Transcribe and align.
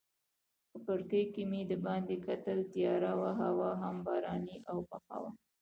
په 0.71 0.77
کړکۍ 0.87 1.23
کې 1.33 1.43
مې 1.51 1.61
دباندې 1.71 2.15
کتل، 2.25 2.59
تیاره 2.73 3.11
وه 3.19 3.31
هوا 3.41 3.71
هم 3.81 3.95
باراني 4.05 4.55
او 4.69 4.77
یخه 4.93 5.15
وه. 5.21 5.31